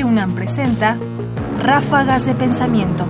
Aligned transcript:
Radio 0.00 0.12
UNAM 0.12 0.34
presenta 0.34 0.98
Ráfagas 1.58 2.24
de 2.24 2.34
Pensamiento. 2.34 3.06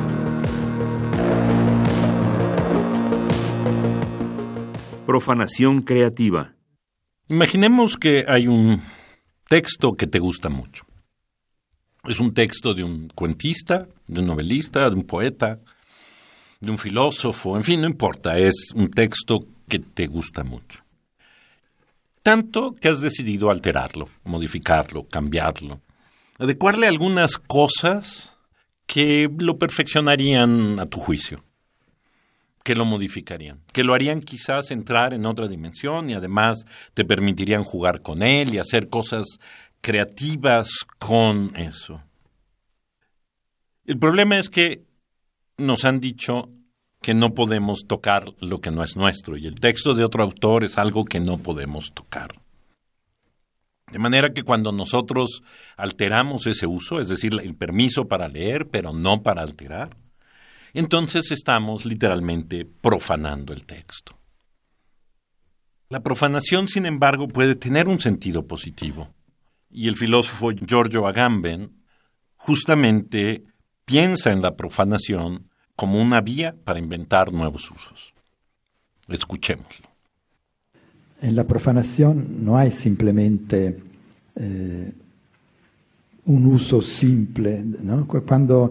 Profanación 5.07 5.83
creativa. 5.83 6.53
Imaginemos 7.29 7.97
que 7.97 8.25
hay 8.27 8.49
un 8.49 8.83
texto 9.47 9.93
que 9.93 10.09
te 10.09 10.19
gusta 10.19 10.49
mucho. 10.49 10.85
Es 12.09 12.19
un 12.19 12.35
texto 12.35 12.75
de 12.75 12.83
un 12.83 13.09
cuentista, 13.15 13.87
de 14.09 14.19
un 14.19 14.27
novelista, 14.27 14.91
de 14.91 14.97
un 14.97 15.05
poeta, 15.05 15.61
de 16.59 16.73
un 16.73 16.79
filósofo, 16.79 17.57
en 17.57 17.63
fin, 17.63 17.83
no 17.83 17.87
importa, 17.87 18.37
es 18.37 18.73
un 18.75 18.91
texto 18.91 19.39
que 19.69 19.79
te 19.79 20.09
gusta 20.09 20.43
mucho. 20.43 20.83
Tanto 22.25 22.73
que 22.73 22.89
has 22.89 23.01
decidido 23.01 23.49
alterarlo, 23.49 24.09
modificarlo, 24.25 25.07
cambiarlo, 25.07 25.83
adecuarle 26.41 26.89
algunas 26.89 27.37
cosas 27.37 28.33
que 28.87 29.29
lo 29.39 29.59
perfeccionarían 29.59 30.81
a 30.81 30.87
tu 30.87 30.99
juicio, 30.99 31.45
que 32.65 32.75
lo 32.75 32.87
modificarían, 32.87 33.61
que 33.73 33.85
lo 33.85 33.95
harían 33.95 34.21
quizás 34.21 34.71
entrar 34.71 35.13
en 35.13 35.27
otra 35.27 35.49
dimensión 35.49 36.09
y 36.09 36.15
además 36.15 36.65
te 36.95 37.05
permitirían 37.05 37.63
jugar 37.63 38.01
con 38.01 38.23
él 38.23 38.55
y 38.55 38.59
hacer 38.59 38.89
cosas 38.89 39.27
creativas 39.83 40.71
con 40.99 41.55
eso. 41.57 42.03
El 43.85 43.99
problema 43.99 44.39
es 44.39 44.49
que 44.49 44.87
nos 45.59 45.85
han 45.85 46.01
dicho 46.01 46.49
que 47.03 47.13
no 47.13 47.35
podemos 47.35 47.85
tocar 47.87 48.25
lo 48.41 48.61
que 48.61 48.71
no 48.71 48.83
es 48.83 48.97
nuestro 48.97 49.37
y 49.37 49.47
el 49.47 49.61
texto 49.61 49.95
de 49.95 50.05
otro 50.05 50.23
autor 50.23 50.65
es 50.65 50.79
algo 50.79 51.05
que 51.05 51.21
no 51.21 51.37
podemos 51.37 51.93
tocar. 51.93 52.41
De 53.91 53.99
manera 53.99 54.33
que 54.33 54.43
cuando 54.43 54.73
nosotros 54.73 55.43
alteramos 55.77 56.47
ese 56.47 56.67
uso, 56.67 57.01
es 57.01 57.09
decir, 57.09 57.33
el 57.43 57.55
permiso 57.55 58.07
para 58.07 58.29
leer, 58.29 58.69
pero 58.69 58.93
no 58.93 59.23
para 59.23 59.43
alterar, 59.43 59.97
entonces 60.73 61.31
estamos 61.33 61.85
literalmente 61.85 62.65
profanando 62.65 63.53
el 63.53 63.65
texto. 63.65 64.17
La 65.89 66.01
profanación, 66.01 66.69
sin 66.69 66.87
embargo, 66.87 67.27
puede 67.27 67.57
tener 67.57 67.89
un 67.89 67.99
sentido 67.99 68.47
positivo. 68.47 69.13
Y 69.71 69.89
el 69.89 69.97
filósofo 69.97 70.51
Giorgio 70.53 71.09
Agamben 71.09 71.83
justamente 72.37 73.43
piensa 73.85 74.31
en 74.31 74.41
la 74.41 74.55
profanación 74.55 75.51
como 75.75 76.01
una 76.01 76.21
vía 76.21 76.55
para 76.65 76.79
inventar 76.79 77.33
nuevos 77.33 77.71
usos. 77.71 78.15
Escuchémoslo. 79.09 79.90
En 81.23 81.37
la 81.37 81.45
profanación 81.45 82.45
no 82.45 82.57
hay 82.57 82.71
simplemente 82.71 83.77
eh, 84.37 84.93
un 86.27 86.47
uso 86.47 86.81
simple. 86.81 87.63
¿no? 87.83 88.07
Cuando, 88.07 88.71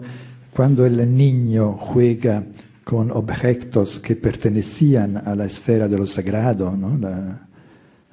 cuando 0.52 0.84
el 0.84 1.16
niño 1.16 1.74
juega 1.74 2.42
con 2.84 3.10
objetos 3.10 4.00
que 4.00 4.16
pertenecían 4.16 5.16
a 5.16 5.34
la 5.36 5.44
esfera 5.44 5.86
de 5.86 5.98
lo 5.98 6.06
sagrado, 6.06 6.76
¿no? 6.76 6.98
la, 6.98 7.48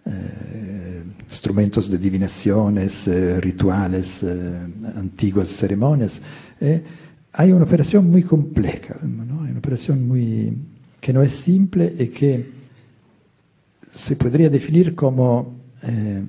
eh, 0.05 1.03
instrumentos 1.27 1.89
de 1.89 1.97
divinaciones, 1.97 3.07
eh, 3.07 3.39
rituales, 3.41 4.23
eh, 4.23 4.59
antiguas 4.95 5.49
ceremonias, 5.49 6.21
eh, 6.61 6.81
hay 7.33 7.51
una 7.51 7.65
operación 7.65 8.09
muy 8.09 8.23
compleja, 8.23 8.95
¿no? 9.03 9.39
una 9.41 9.59
operación 9.59 10.07
muy, 10.07 10.53
que 11.01 11.11
no 11.11 11.21
es 11.21 11.31
simple 11.31 11.93
y 11.99 12.07
que 12.07 12.56
se 14.07 14.15
podría 14.15 14.49
definir 14.49 14.95
como 14.95 15.65
eh, 15.83 16.23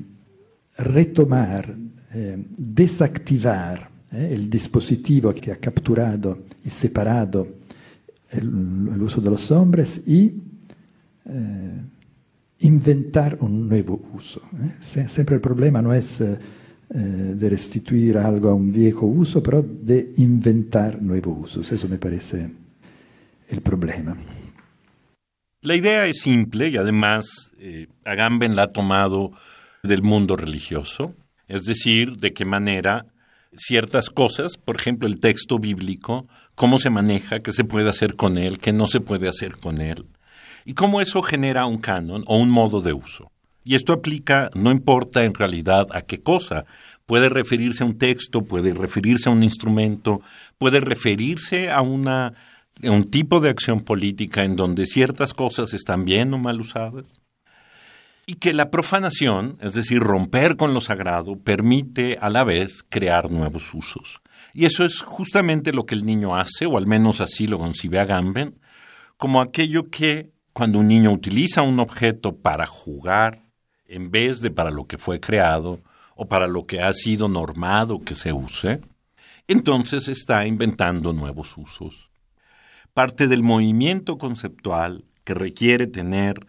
retomar, 0.79 1.73
eh, 2.13 2.45
desactivar 2.59 3.89
eh, 4.11 4.31
el 4.33 4.51
dispositivo 4.51 5.33
que 5.33 5.53
ha 5.53 5.57
capturado 5.59 6.41
y 6.65 6.71
separado 6.71 7.47
el, 8.33 8.49
el 8.95 9.01
uso 9.01 9.21
de 9.21 9.31
los 9.31 9.49
hombres 9.53 10.03
y 10.09 10.43
inventar 12.61 13.37
un 13.41 13.69
nuevo 13.69 14.01
uso. 14.15 14.41
Siempre 14.81 15.37
el 15.37 15.41
problema 15.43 15.83
no 15.83 15.93
es 15.93 16.21
de 16.21 17.49
restituir 17.51 18.17
algo 18.17 18.49
a 18.49 18.55
un 18.55 18.73
viejo 18.73 19.05
uso, 19.05 19.43
pero 19.43 19.63
de 19.63 20.15
inventar 20.17 21.01
nuevos 21.03 21.51
usos. 21.51 21.71
Eso 21.71 21.87
me 21.87 21.99
parece 21.99 22.51
el 23.51 23.61
problema. 23.61 24.17
La 25.69 25.77
idea 25.77 26.07
es 26.07 26.21
simple 26.21 26.69
y 26.69 26.79
además 26.79 27.53
eh, 27.59 27.89
Agamben 28.07 28.57
la 28.57 28.63
ha 28.63 28.67
tomado 28.69 29.33
del 29.83 30.01
mundo 30.01 30.35
religioso, 30.35 31.15
es 31.47 31.67
decir, 31.67 32.17
de 32.17 32.33
qué 32.33 32.47
manera 32.47 33.05
ciertas 33.55 34.09
cosas, 34.09 34.57
por 34.57 34.77
ejemplo 34.77 35.07
el 35.07 35.21
texto 35.21 35.59
bíblico, 35.59 36.27
cómo 36.55 36.79
se 36.79 36.89
maneja, 36.89 37.41
qué 37.41 37.53
se 37.53 37.65
puede 37.65 37.91
hacer 37.91 38.17
con 38.17 38.39
él, 38.39 38.61
qué 38.61 38.73
no 38.73 38.87
se 38.87 39.01
puede 39.01 39.29
hacer 39.29 39.59
con 39.59 39.83
él, 39.83 40.07
y 40.65 40.73
cómo 40.73 41.03
eso 41.03 41.21
genera 41.21 41.67
un 41.67 41.77
canon 41.77 42.25
o 42.27 42.39
un 42.39 42.49
modo 42.49 42.81
de 42.81 42.95
uso. 42.95 43.31
Y 43.63 43.75
esto 43.75 43.93
aplica, 43.93 44.49
no 44.55 44.71
importa 44.71 45.27
en 45.27 45.35
realidad 45.35 45.87
a 45.93 46.01
qué 46.01 46.23
cosa, 46.23 46.65
puede 47.05 47.29
referirse 47.29 47.83
a 47.83 47.87
un 47.87 47.99
texto, 47.99 48.41
puede 48.41 48.73
referirse 48.73 49.29
a 49.29 49.33
un 49.33 49.43
instrumento, 49.43 50.23
puede 50.57 50.81
referirse 50.81 51.71
a 51.71 51.83
una 51.83 52.33
un 52.83 53.05
tipo 53.11 53.41
de 53.41 53.51
acción 53.51 53.81
política 53.81 54.45
en 54.45 54.57
donde 54.57 54.87
ciertas 54.87 55.35
cosas 55.35 55.75
están 55.75 56.05
bien 56.05 56.33
o 56.35 56.39
mal 56.39 56.61
usadas, 56.61 57.21
y 58.27 58.35
que 58.35 58.53
la 58.53 58.71
profanación, 58.71 59.57
es 59.61 59.73
decir, 59.73 60.01
romper 60.01 60.57
con 60.57 60.75
lo 60.75 60.83
sagrado, 60.83 61.39
permite 61.39 62.19
a 62.21 62.29
la 62.29 62.45
vez 62.45 62.85
crear 62.87 63.31
nuevos 63.31 63.73
usos. 63.73 64.21
Y 64.53 64.67
eso 64.67 64.85
es 64.85 65.01
justamente 65.01 65.73
lo 65.73 65.85
que 65.85 65.95
el 65.95 66.05
niño 66.05 66.37
hace, 66.37 66.67
o 66.67 66.77
al 66.77 66.87
menos 66.87 67.23
así 67.23 67.47
lo 67.47 67.59
concibe 67.59 67.99
Agamben, 67.99 68.61
como 69.17 69.41
aquello 69.41 69.89
que 69.89 70.31
cuando 70.53 70.79
un 70.79 70.89
niño 70.89 71.11
utiliza 71.11 71.63
un 71.63 71.81
objeto 71.81 72.37
para 72.37 72.67
jugar, 72.67 73.47
en 73.87 74.11
vez 74.11 74.43
de 74.43 74.51
para 74.51 74.71
lo 74.71 74.87
que 74.87 74.99
fue 74.99 75.21
creado, 75.21 75.81
o 76.15 76.29
para 76.29 76.47
lo 76.47 76.67
que 76.67 76.83
ha 76.83 76.93
sido 76.93 77.29
normado 77.29 78.01
que 78.01 78.15
se 78.15 78.33
use, 78.33 78.83
entonces 79.47 80.09
está 80.09 80.47
inventando 80.47 81.15
nuevos 81.15 81.57
usos 81.57 82.08
parte 82.95 83.29
del 83.29 83.43
movimiento 83.43 84.19
conceptual 84.19 85.05
que 85.25 85.35
requiere 85.35 85.87
tener 85.87 86.47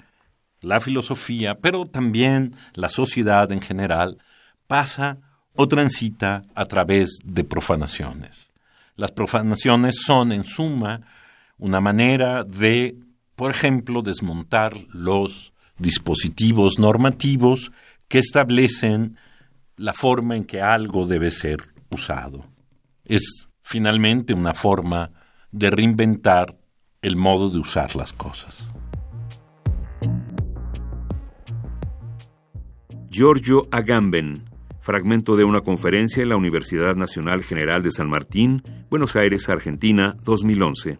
la 0.61 0.79
filosofía, 0.79 1.59
pero 1.59 1.85
también 1.85 2.55
la 2.73 2.89
sociedad 2.89 3.51
en 3.51 3.61
general, 3.61 4.17
pasa 4.67 5.17
o 5.55 5.67
transita 5.67 6.43
a 6.55 6.65
través 6.65 7.19
de 7.23 7.43
profanaciones. 7.43 8.51
Las 8.95 9.11
profanaciones 9.11 10.01
son, 10.01 10.31
en 10.31 10.43
suma, 10.43 11.01
una 11.57 11.81
manera 11.81 12.43
de, 12.43 12.97
por 13.35 13.51
ejemplo, 13.51 14.01
desmontar 14.01 14.77
los 14.93 15.53
dispositivos 15.77 16.79
normativos 16.79 17.71
que 18.07 18.19
establecen 18.19 19.17
la 19.77 19.93
forma 19.93 20.35
en 20.35 20.43
que 20.43 20.61
algo 20.61 21.05
debe 21.05 21.31
ser 21.31 21.73
usado. 21.89 22.45
Es 23.05 23.47
finalmente 23.61 24.33
una 24.33 24.53
forma 24.53 25.11
de 25.51 25.69
reinventar 25.69 26.57
el 27.01 27.15
modo 27.15 27.49
de 27.49 27.59
usar 27.59 27.95
las 27.95 28.13
cosas. 28.13 28.71
Giorgio 33.09 33.67
Agamben, 33.71 34.43
fragmento 34.79 35.35
de 35.35 35.43
una 35.43 35.61
conferencia 35.61 36.21
en 36.21 36.29
la 36.29 36.37
Universidad 36.37 36.95
Nacional 36.95 37.43
General 37.43 37.81
de 37.81 37.91
San 37.91 38.09
Martín, 38.09 38.63
Buenos 38.89 39.15
Aires, 39.15 39.49
Argentina, 39.49 40.15
2011. 40.23 40.99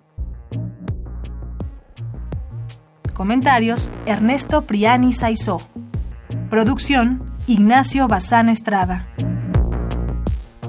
Comentarios: 3.14 3.92
Ernesto 4.06 4.66
Priani 4.66 5.14
Saizó. 5.14 5.60
Producción: 6.50 7.36
Ignacio 7.48 8.08
Bazán 8.08 8.50
Estrada. 8.50 9.08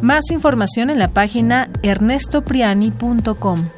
Más 0.00 0.30
información 0.30 0.88
en 0.90 0.98
la 0.98 1.08
página 1.08 1.68
ernestopriani.com. 1.82 3.68